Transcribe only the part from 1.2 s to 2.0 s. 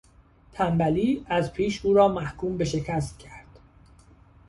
از پیش او